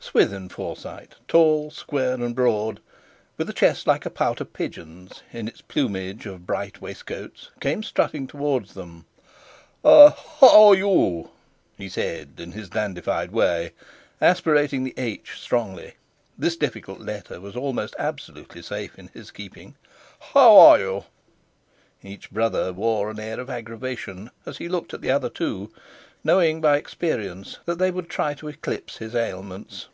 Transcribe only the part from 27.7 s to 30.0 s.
they would try to eclipse his ailments.